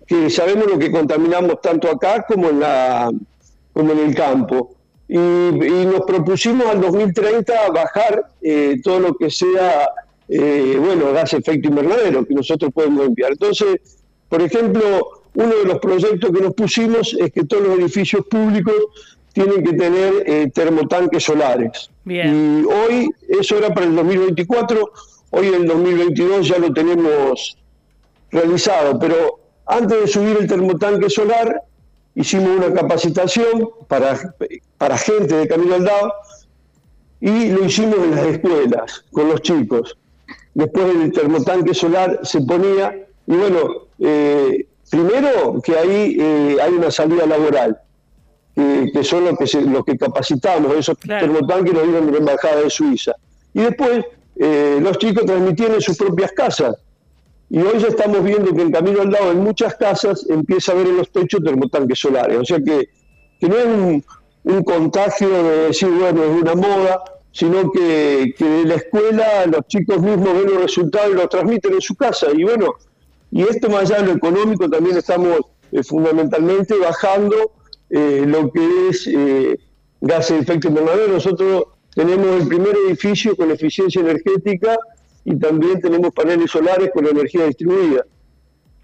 que 0.07 0.31
sabemos 0.31 0.67
lo 0.67 0.79
que 0.79 0.91
contaminamos 0.91 1.61
tanto 1.61 1.89
acá 1.89 2.25
como 2.27 2.49
en, 2.51 2.61
la, 2.61 3.11
como 3.73 3.93
en 3.93 3.99
el 3.99 4.15
campo. 4.15 4.77
Y, 5.09 5.19
nos 5.19 6.03
propusimos 6.07 6.67
al 6.69 6.81
2030 6.81 7.71
bajar 7.71 8.31
eh, 8.41 8.77
todo 8.83 9.01
lo 9.01 9.15
que 9.17 9.29
sea, 9.29 9.91
eh, 10.29 10.77
bueno, 10.79 11.13
gas 11.13 11.33
efecto 11.33 11.69
invernadero 11.69 12.25
que 12.25 12.35
nosotros 12.35 12.71
podemos 12.73 13.07
enviar. 13.07 13.33
Entonces, 13.33 13.99
por 14.29 14.41
ejemplo, 14.41 15.20
uno 15.35 15.57
de 15.57 15.65
los 15.65 15.79
proyectos 15.79 16.31
que 16.31 16.41
nos 16.41 16.55
pusimos 16.55 17.17
es 17.19 17.33
que 17.33 17.45
todos 17.45 17.67
los 17.67 17.79
edificios 17.79 18.25
públicos 18.27 18.75
tienen 19.33 19.63
que 19.63 19.73
tener 19.75 20.25
eh, 20.27 20.51
termotanques 20.53 21.23
solares. 21.23 21.91
Y 22.05 22.65
hoy, 22.65 23.11
eso 23.29 23.59
era 23.59 23.73
para 23.73 23.87
el 23.87 23.95
2024, 23.95 24.93
Hoy 25.33 25.47
en 25.47 25.67
2022 25.67 26.49
ya 26.49 26.59
lo 26.59 26.73
tenemos 26.73 27.57
realizado, 28.33 28.99
pero 28.99 29.39
antes 29.67 30.01
de 30.01 30.07
subir 30.09 30.37
el 30.41 30.49
termotanque 30.49 31.09
solar, 31.09 31.63
hicimos 32.17 32.49
una 32.49 32.75
capacitación 32.75 33.71
para, 33.87 34.35
para 34.77 34.99
gente 34.99 35.37
de 35.37 35.47
Camilo 35.47 35.77
Aldao 35.77 36.13
y 37.21 37.51
lo 37.51 37.65
hicimos 37.65 37.99
en 37.99 38.11
las 38.11 38.27
escuelas 38.27 39.05
con 39.13 39.29
los 39.29 39.41
chicos. 39.43 39.97
Después 40.55 40.97
el 40.97 41.13
termotanque 41.13 41.75
solar 41.75 42.19
se 42.25 42.41
ponía 42.41 43.07
y 43.29 43.33
bueno, 43.33 43.87
eh, 44.01 44.67
primero 44.91 45.61
que 45.63 45.79
ahí 45.79 46.17
eh, 46.19 46.57
hay 46.61 46.73
una 46.73 46.91
salida 46.91 47.27
laboral, 47.27 47.79
que 48.55 49.05
son 49.05 49.25
los 49.25 49.39
que, 49.39 49.61
los 49.63 49.85
que 49.85 49.97
capacitamos, 49.97 50.77
esos 50.77 50.99
termotanques 50.99 51.73
nos 51.73 51.85
dieron 51.85 52.07
de 52.07 52.13
la 52.13 52.19
Embajada 52.19 52.61
de 52.63 52.69
Suiza. 52.69 53.13
Y 53.55 53.61
después 53.61 54.05
eh, 54.37 54.79
los 54.81 54.99
chicos 54.99 55.25
transmitían 55.25 55.75
en 55.75 55.81
sus 55.81 55.97
propias 55.97 56.33
casas. 56.33 56.77
Y 57.49 57.59
hoy 57.61 57.79
ya 57.79 57.89
estamos 57.89 58.23
viendo 58.23 58.55
que 58.55 58.63
en 58.63 58.71
Camino 58.71 59.01
al 59.01 59.11
Lado, 59.11 59.33
en 59.33 59.43
muchas 59.43 59.75
casas, 59.75 60.27
empieza 60.29 60.73
a 60.73 60.77
ver 60.77 60.87
en 60.87 60.99
los 60.99 61.11
techos 61.11 61.43
termotanques 61.43 61.99
solares. 61.99 62.39
O 62.39 62.45
sea 62.45 62.59
que, 62.59 62.89
que 63.41 63.49
no 63.49 63.57
es 63.57 63.67
un, 63.67 64.05
un 64.45 64.63
contagio 64.63 65.29
de 65.29 65.67
decir, 65.69 65.89
bueno, 65.89 66.23
es 66.25 66.43
una 66.43 66.55
moda, 66.55 67.03
sino 67.33 67.71
que, 67.73 68.35
que 68.37 68.45
de 68.45 68.65
la 68.65 68.75
escuela 68.75 69.47
los 69.47 69.67
chicos 69.67 70.01
mismos 70.01 70.33
ven 70.33 70.55
los 70.55 70.63
resultados 70.63 71.11
y 71.11 71.15
los 71.15 71.29
transmiten 71.29 71.75
en 71.75 71.81
su 71.81 71.95
casa. 71.97 72.29
Y 72.35 72.45
bueno, 72.45 72.75
y 73.31 73.43
esto 73.43 73.69
más 73.71 73.91
allá 73.91 74.03
de 74.03 74.07
lo 74.09 74.13
económico, 74.13 74.69
también 74.69 74.97
estamos 74.97 75.41
eh, 75.73 75.83
fundamentalmente 75.83 76.77
bajando 76.77 77.53
eh, 77.91 78.25
lo 78.27 78.51
que 78.51 78.89
es 78.89 79.07
eh, 79.07 79.59
gases 80.01 80.37
de 80.37 80.43
efecto 80.43 80.69
invernadero. 80.69 81.13
Nosotros 81.13 81.65
tenemos 81.95 82.43
el 82.43 82.49
primer 82.49 82.75
edificio 82.87 83.37
con 83.37 83.51
eficiencia 83.51 84.01
energética 84.01 84.79
y 85.25 85.39
también 85.39 85.81
tenemos 85.81 86.13
paneles 86.13 86.51
solares 86.51 86.91
con 86.93 87.07
energía 87.07 87.45
distribuida. 87.47 88.05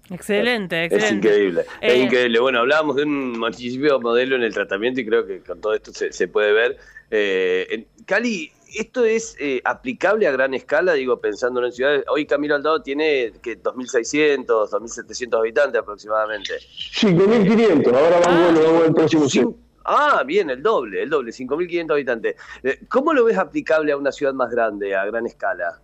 Excelente, 0.09 0.85
excelente. 0.85 1.07
Es 1.07 1.11
increíble, 1.11 1.61
es 1.81 1.93
eh, 1.93 1.97
increíble. 1.99 2.39
Bueno, 2.39 2.59
hablábamos 2.59 2.95
de 2.95 3.03
un 3.03 3.37
municipio 3.39 3.99
modelo 3.99 4.37
en 4.37 4.43
el 4.43 4.53
tratamiento 4.53 5.01
y 5.01 5.05
creo 5.05 5.25
que 5.25 5.41
con 5.41 5.59
todo 5.59 5.73
esto 5.73 5.91
se, 5.93 6.27
puede 6.29 6.53
ver. 6.53 6.77
Eh, 7.11 7.87
Cali, 8.05 8.51
¿esto 8.75 9.05
es 9.05 9.35
eh, 9.39 9.61
aplicable 9.65 10.27
a 10.27 10.31
gran 10.31 10.53
escala? 10.53 10.93
Digo, 10.93 11.19
pensando 11.19 11.63
en 11.63 11.71
ciudades. 11.71 12.03
Hoy 12.09 12.25
Camilo 12.25 12.55
Aldado 12.55 12.81
tiene 12.81 13.33
que 13.41 13.61
2.600, 13.61 14.45
2.700 14.45 15.37
habitantes 15.37 15.81
aproximadamente. 15.81 16.53
5.500, 16.93 17.87
ahora 17.87 18.19
vamos, 18.19 18.59
ah, 18.59 18.63
vamos 18.65 18.83
al 18.83 18.93
próximo 18.93 19.29
sí. 19.29 19.45
Ah, 19.89 20.23
bien, 20.25 20.49
el 20.49 20.61
doble, 20.61 21.03
el 21.03 21.09
doble, 21.09 21.31
5.500 21.31 21.91
habitantes. 21.91 22.35
Eh, 22.61 22.79
¿Cómo 22.89 23.13
lo 23.13 23.23
ves 23.23 23.37
aplicable 23.37 23.93
a 23.93 23.97
una 23.97 24.11
ciudad 24.11 24.33
más 24.33 24.51
grande, 24.51 24.93
a 24.93 25.05
gran 25.05 25.25
escala? 25.25 25.79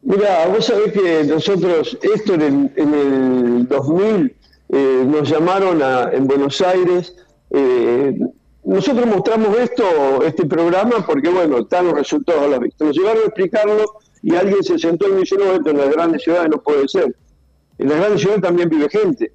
Mira, 0.00 0.46
vos 0.48 0.64
sabés 0.66 0.92
que 0.92 1.24
nosotros, 1.24 1.96
esto 2.02 2.34
en 2.34 2.70
el, 2.76 3.68
2000, 3.68 4.36
eh, 4.70 5.04
nos 5.06 5.28
llamaron 5.28 5.80
en 6.12 6.26
Buenos 6.26 6.60
Aires. 6.62 7.14
Eh, 7.50 8.18
nosotros 8.64 9.06
mostramos 9.06 9.58
esto, 9.58 10.22
este 10.24 10.46
programa, 10.46 11.04
porque 11.04 11.28
bueno, 11.28 11.58
están 11.58 11.86
los 11.86 11.94
resultados 11.94 12.42
a 12.42 12.48
la 12.48 12.58
vista. 12.58 12.84
Nos 12.84 12.96
llegaron 12.96 13.22
a 13.22 13.26
explicarlo 13.26 13.84
y 14.22 14.34
alguien 14.34 14.62
se 14.62 14.78
sentó 14.78 15.08
y 15.08 15.12
me 15.12 15.20
dijo, 15.20 15.36
no, 15.36 15.52
esto 15.52 15.70
en 15.70 15.78
las 15.78 15.90
grandes 15.90 16.22
ciudades 16.22 16.48
no 16.50 16.62
puede 16.62 16.86
ser. 16.88 17.14
En 17.78 17.88
las 17.88 17.98
grandes 17.98 18.20
ciudades 18.20 18.42
también 18.42 18.68
vive 18.68 18.88
gente. 18.88 19.32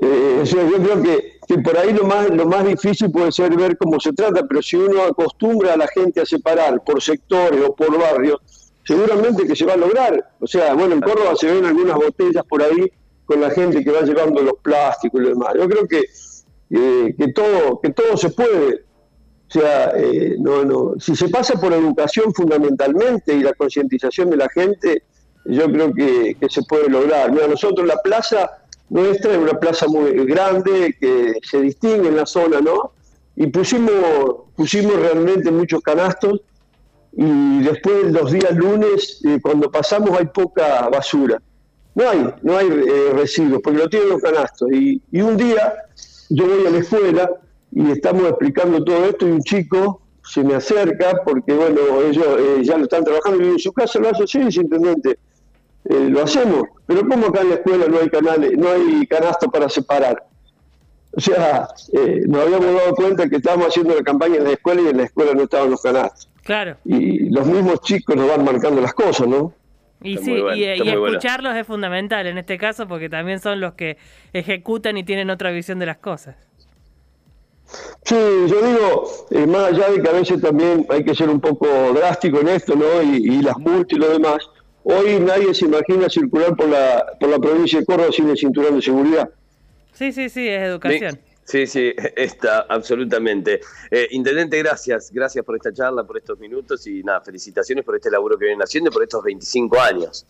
Eh, 0.00 0.42
yo 0.44 0.82
creo 0.82 1.02
que, 1.02 1.38
que, 1.46 1.58
por 1.58 1.78
ahí 1.78 1.92
lo 1.92 2.04
más, 2.04 2.28
lo 2.30 2.46
más 2.46 2.66
difícil 2.66 3.12
puede 3.12 3.30
ser 3.30 3.54
ver 3.56 3.76
cómo 3.76 4.00
se 4.00 4.12
trata, 4.12 4.44
pero 4.48 4.60
si 4.60 4.76
uno 4.76 5.02
acostumbra 5.02 5.74
a 5.74 5.76
la 5.76 5.86
gente 5.86 6.20
a 6.20 6.26
separar 6.26 6.82
por 6.82 7.00
sectores 7.00 7.60
o 7.64 7.74
por 7.74 7.96
barrios, 7.96 8.40
seguramente 8.84 9.46
que 9.46 9.54
se 9.54 9.64
va 9.64 9.74
a 9.74 9.76
lograr. 9.76 10.32
O 10.40 10.46
sea, 10.46 10.74
bueno, 10.74 10.94
en 10.94 11.00
Córdoba 11.00 11.36
se 11.36 11.46
ven 11.46 11.64
algunas 11.64 11.96
botellas 11.96 12.44
por 12.48 12.62
ahí 12.62 12.90
con 13.24 13.40
la 13.40 13.50
gente 13.50 13.84
que 13.84 13.90
va 13.90 14.02
llevando 14.02 14.42
los 14.42 14.54
plásticos 14.62 15.20
y 15.20 15.24
lo 15.24 15.30
demás. 15.30 15.54
Yo 15.56 15.68
creo 15.68 15.86
que, 15.86 16.02
eh, 16.72 17.14
que, 17.16 17.32
todo, 17.32 17.80
que 17.80 17.90
todo 17.90 18.16
se 18.16 18.30
puede. 18.30 18.84
O 19.48 19.52
sea, 19.52 19.92
eh, 19.96 20.36
no, 20.38 20.64
no. 20.64 20.94
si 20.98 21.14
se 21.14 21.28
pasa 21.28 21.60
por 21.60 21.72
educación 21.72 22.32
fundamentalmente 22.32 23.34
y 23.34 23.40
la 23.40 23.52
concientización 23.52 24.30
de 24.30 24.38
la 24.38 24.48
gente, 24.48 25.02
yo 25.44 25.70
creo 25.70 25.92
que, 25.92 26.36
que 26.40 26.48
se 26.48 26.62
puede 26.62 26.88
lograr. 26.88 27.30
Mira, 27.30 27.46
nosotros 27.46 27.86
la 27.86 27.96
plaza 27.96 28.62
nuestra 28.92 29.32
es 29.32 29.38
una 29.38 29.58
plaza 29.58 29.86
muy 29.88 30.12
grande 30.26 30.94
que 31.00 31.34
se 31.42 31.62
distingue 31.62 32.08
en 32.08 32.16
la 32.16 32.26
zona, 32.26 32.60
¿no? 32.60 32.92
Y 33.36 33.46
pusimos, 33.46 33.94
pusimos 34.54 34.96
realmente 34.96 35.50
muchos 35.50 35.80
canastos 35.80 36.42
y 37.12 37.62
después 37.62 38.12
los 38.12 38.32
días 38.32 38.54
lunes, 38.54 39.20
eh, 39.24 39.38
cuando 39.40 39.70
pasamos 39.70 40.18
hay 40.18 40.26
poca 40.26 40.90
basura. 40.90 41.40
No 41.94 42.08
hay, 42.08 42.34
no 42.42 42.56
hay 42.58 42.66
eh, 42.68 43.12
residuos, 43.14 43.62
porque 43.62 43.78
lo 43.78 43.88
tienen 43.88 44.10
los 44.10 44.20
canastos. 44.20 44.70
Y, 44.70 45.00
un 45.20 45.38
día 45.38 45.72
yo 46.34 46.46
voy 46.46 46.66
a 46.66 46.70
la 46.70 46.78
escuela 46.78 47.30
y 47.70 47.90
estamos 47.90 48.24
explicando 48.24 48.82
todo 48.84 49.06
esto 49.06 49.26
y 49.26 49.32
un 49.32 49.42
chico 49.42 50.02
se 50.24 50.42
me 50.42 50.54
acerca 50.54 51.20
porque, 51.24 51.52
bueno, 51.52 51.80
ellos 52.08 52.26
eh, 52.38 52.60
ya 52.62 52.76
lo 52.76 52.84
están 52.84 53.04
trabajando 53.04 53.42
y 53.44 53.48
en 53.48 53.58
su 53.58 53.72
casa 53.72 53.98
lo 53.98 54.08
hace, 54.10 54.26
sí, 54.26 54.38
intendente, 54.40 55.18
lo 55.84 56.22
hacemos. 56.22 56.64
Pero 56.86 57.06
¿cómo 57.08 57.26
acá 57.26 57.40
en 57.40 57.48
la 57.48 57.54
escuela 57.56 57.86
no 57.88 57.98
hay 57.98 58.08
canales, 58.08 58.52
no 58.56 58.68
hay 58.70 59.06
canasto 59.06 59.50
para 59.50 59.68
separar? 59.68 60.24
O 61.14 61.20
sea, 61.20 61.68
nos 62.26 62.42
habíamos 62.42 62.74
dado 62.74 62.94
cuenta 62.94 63.28
que 63.28 63.36
estábamos 63.36 63.68
haciendo 63.68 63.94
la 63.94 64.02
campaña 64.02 64.36
en 64.36 64.44
la 64.44 64.52
escuela 64.52 64.80
y 64.80 64.88
en 64.88 64.96
la 64.96 65.04
escuela 65.04 65.34
no 65.34 65.42
estaban 65.42 65.70
los 65.70 65.82
canastos. 65.82 66.28
Claro. 66.44 66.76
Y 66.84 67.28
los 67.30 67.46
mismos 67.46 67.80
chicos 67.82 68.16
nos 68.16 68.28
van 68.28 68.44
marcando 68.44 68.80
las 68.80 68.94
cosas, 68.94 69.26
¿no? 69.26 69.52
Y 70.04 70.18
sí, 70.18 70.42
y, 70.54 70.64
escucharlos 70.64 71.56
es 71.56 71.66
fundamental 71.66 72.26
en 72.26 72.38
este 72.38 72.58
caso 72.58 72.88
porque 72.88 73.08
también 73.08 73.40
son 73.40 73.60
los 73.60 73.74
que 73.74 73.96
ejecutan 74.32 74.96
y 74.96 75.04
tienen 75.04 75.30
otra 75.30 75.50
visión 75.50 75.78
de 75.78 75.86
las 75.86 75.98
cosas. 75.98 76.36
Sí, 78.04 78.14
yo 78.14 78.66
digo, 78.66 79.04
eh, 79.30 79.46
más 79.46 79.72
allá 79.72 79.90
de 79.90 80.02
que 80.02 80.08
a 80.08 80.12
veces 80.12 80.40
también 80.40 80.86
hay 80.90 81.04
que 81.04 81.14
ser 81.14 81.30
un 81.30 81.40
poco 81.40 81.66
drástico 81.94 82.40
en 82.40 82.48
esto, 82.48 82.74
¿no? 82.74 83.02
Y, 83.02 83.40
las 83.40 83.56
multas 83.58 83.96
y 83.96 84.00
lo 84.00 84.10
demás, 84.10 84.38
hoy 84.82 85.18
nadie 85.20 85.54
se 85.54 85.64
imagina 85.64 86.08
circular 86.08 86.54
por 86.54 86.68
la, 86.68 87.04
por 87.18 87.30
la 87.30 87.38
provincia 87.38 87.78
de 87.80 87.86
Córdoba 87.86 88.10
sin 88.12 88.28
el 88.28 88.36
cinturón 88.36 88.76
de 88.76 88.82
seguridad. 88.82 89.30
Sí, 89.92 90.12
sí, 90.12 90.28
sí, 90.28 90.48
es 90.48 90.62
educación. 90.62 91.18
Sí, 91.44 91.66
sí, 91.66 91.92
está, 92.16 92.66
absolutamente. 92.68 93.60
Eh, 93.90 94.08
Intendente, 94.12 94.58
gracias, 94.58 95.10
gracias 95.12 95.44
por 95.44 95.56
esta 95.56 95.72
charla, 95.72 96.04
por 96.04 96.18
estos 96.18 96.38
minutos 96.38 96.86
y 96.86 97.02
nada, 97.02 97.20
felicitaciones 97.20 97.84
por 97.84 97.96
este 97.96 98.10
laburo 98.10 98.38
que 98.38 98.46
vienen 98.46 98.62
haciendo 98.62 98.90
por 98.90 99.02
estos 99.02 99.22
25 99.22 99.80
años. 99.80 100.26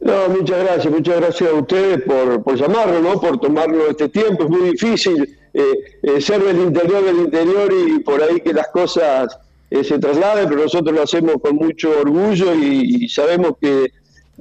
No, 0.00 0.28
muchas 0.30 0.64
gracias, 0.64 0.92
muchas 0.92 1.20
gracias 1.20 1.50
a 1.50 1.54
ustedes 1.54 2.02
por, 2.02 2.42
por 2.42 2.56
llamarlo, 2.56 3.00
¿no? 3.00 3.20
por 3.20 3.38
tomarlo 3.38 3.88
este 3.88 4.08
tiempo. 4.08 4.44
Es 4.44 4.50
muy 4.50 4.70
difícil 4.70 5.38
eh, 5.54 5.62
eh, 6.02 6.20
ser 6.20 6.42
del 6.42 6.58
interior 6.58 7.04
del 7.04 7.18
interior 7.18 7.72
y 7.72 8.00
por 8.00 8.20
ahí 8.22 8.40
que 8.40 8.52
las 8.52 8.68
cosas 8.68 9.38
se 9.70 9.98
trasladen, 9.98 10.50
pero 10.50 10.62
nosotros 10.64 10.94
lo 10.94 11.02
hacemos 11.02 11.36
con 11.40 11.56
mucho 11.56 11.98
orgullo 11.98 12.54
y 12.54 13.08
sabemos 13.08 13.52
que 13.58 13.90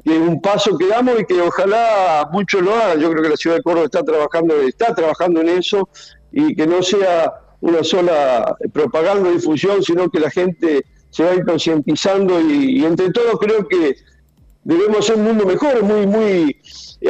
que 0.04 0.18
un 0.18 0.42
paso 0.42 0.78
que 0.78 0.88
damos 0.88 1.20
y 1.20 1.26
que 1.26 1.42
ojalá 1.42 2.30
muchos 2.32 2.62
lo 2.62 2.76
hagan. 2.76 3.00
Yo 3.00 3.12
creo 3.12 3.24
que 3.24 3.30
la 3.30 3.38
ciudad 3.38 3.58
de 3.58 3.64
Córdoba 3.64 3.86
está 3.86 4.04
trabajando, 4.04 4.56
está 4.62 4.96
trabajando 4.96 5.42
en 5.42 5.50
eso 5.50 5.88
y 6.32 6.56
que 6.56 6.66
no 6.66 6.82
sea 6.82 7.34
una 7.60 7.84
sola 7.84 8.56
propaganda 8.74 9.30
o 9.30 9.34
difusión, 9.34 9.84
sino 9.84 10.10
que 10.10 10.20
la 10.20 10.32
gente 10.32 10.86
se 11.12 11.24
va 11.24 11.32
a 11.32 11.44
concientizando 11.44 12.40
y, 12.40 12.84
entre 12.86 13.12
todos 13.12 13.38
creo 13.40 13.68
que 13.68 13.96
debemos 14.64 15.00
hacer 15.00 15.18
un 15.18 15.26
mundo 15.26 15.46
mejor, 15.46 15.84
muy, 15.84 16.08
muy, 16.08 16.62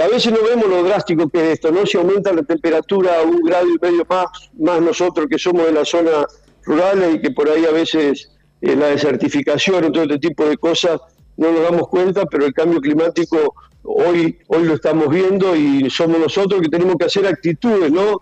a 0.02 0.08
veces 0.08 0.32
no 0.34 0.40
vemos 0.44 0.68
lo 0.68 0.84
drástico 0.84 1.30
que 1.30 1.40
es 1.40 1.54
esto, 1.54 1.72
¿no? 1.72 1.86
Si 1.86 1.98
aumenta 1.98 2.34
la 2.34 2.44
temperatura 2.44 3.20
a 3.20 3.24
un 3.24 3.42
grado 3.42 3.68
y 3.68 3.78
medio 3.82 4.06
más, 4.10 4.26
más 4.58 4.82
nosotros 4.82 5.28
que 5.30 5.38
somos 5.38 5.66
de 5.66 5.74
la 5.74 5.86
zona 5.86 6.26
rural 6.64 7.16
y 7.16 7.22
que 7.22 7.32
por 7.32 7.50
ahí 7.50 7.66
a 7.66 7.72
veces 7.72 8.32
eh, 8.62 8.76
la 8.76 8.88
desertificación 8.88 9.86
y 9.86 9.92
todo 9.92 10.04
este 10.04 10.20
tipo 10.20 10.46
de 10.46 10.58
cosas 10.58 11.00
no 11.42 11.52
nos 11.52 11.64
damos 11.64 11.88
cuenta, 11.88 12.26
pero 12.28 12.46
el 12.46 12.54
cambio 12.54 12.80
climático 12.80 13.56
hoy, 13.82 14.38
hoy 14.48 14.64
lo 14.64 14.76
estamos 14.76 15.10
viendo 15.10 15.56
y 15.56 15.90
somos 15.90 16.20
nosotros 16.20 16.62
que 16.62 16.70
tenemos 16.70 16.96
que 16.98 17.06
hacer 17.06 17.26
actitudes, 17.26 17.92
¿no? 17.92 18.22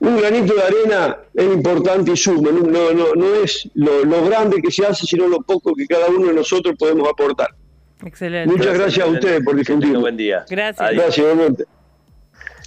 Un 0.00 0.18
granito 0.18 0.54
de 0.54 0.62
arena 0.62 1.16
es 1.34 1.44
importante 1.44 2.12
y 2.12 2.16
suma, 2.16 2.50
no, 2.52 2.92
no, 2.92 3.14
no 3.14 3.34
es 3.34 3.68
lo, 3.74 4.24
grande 4.26 4.60
que 4.62 4.70
se 4.70 4.86
hace, 4.86 5.06
sino 5.06 5.26
lo 5.26 5.40
poco 5.40 5.74
que 5.74 5.86
cada 5.86 6.08
uno 6.08 6.26
de 6.26 6.34
nosotros 6.34 6.76
podemos 6.78 7.08
aportar. 7.08 7.48
Excelente. 8.04 8.54
Muchas 8.54 8.74
gracias, 8.74 9.06
a 9.06 9.10
ustedes 9.10 9.42
por 9.42 9.56
difundirlo. 9.56 10.00
Buen 10.00 10.16
día. 10.16 10.44
Gracias. 10.48 10.92
Gracias, 10.92 11.18
igualmente. 11.18 11.64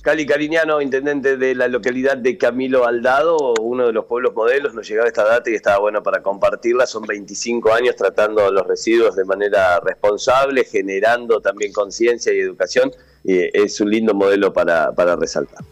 Cali 0.02 0.26
Cariñano, 0.26 0.82
intendente 0.82 1.38
de 1.38 1.54
la 1.54 1.68
localidad 1.68 2.18
de 2.18 2.36
Camilo 2.36 2.88
Aldado, 2.88 3.54
uno 3.62 3.86
de 3.86 3.94
los 3.94 4.06
pueblos 4.06 4.34
modelos, 4.34 4.74
nos 4.74 4.88
llegaba 4.88 5.08
esta 5.08 5.24
data 5.24 5.50
y 5.52 5.54
estaba 5.54 5.78
bueno 5.78 6.02
para 6.02 6.24
compartirla. 6.24 6.88
Son 6.88 7.04
25 7.04 7.72
años 7.72 7.96
tratando 7.96 8.52
los 8.52 8.66
residuos 8.66 9.16
de 9.16 9.26
manera 9.26 9.80
responsable, 9.80 10.66
generando 10.66 11.40
también 11.40 11.72
conciencia 11.72 12.34
y 12.34 12.40
educación. 12.40 12.92
Es 13.24 13.80
un 13.80 13.92
lindo 13.92 14.16
modelo 14.16 14.52
para, 14.52 14.92
para 14.92 15.16
resaltar. 15.16 15.64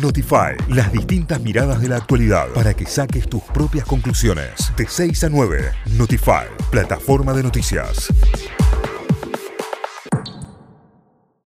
Notify, 0.00 0.56
las 0.68 0.92
distintas 0.92 1.40
miradas 1.40 1.82
de 1.82 1.88
la 1.88 1.96
actualidad 1.96 2.48
para 2.54 2.74
que 2.74 2.86
saques 2.86 3.28
tus 3.28 3.42
propias 3.42 3.84
conclusiones. 3.84 4.72
De 4.76 4.86
6 4.86 5.24
a 5.24 5.28
9, 5.28 5.72
Notify, 5.98 6.46
plataforma 6.70 7.34
de 7.34 7.42
noticias. 7.42 8.08